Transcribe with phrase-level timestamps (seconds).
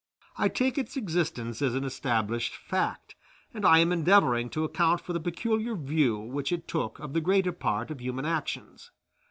[0.35, 3.13] I take its existence as an established fact,
[3.53, 7.21] and I am endeavoring to account for the peculiar view which it took of the
[7.21, 8.89] greater part of human actions.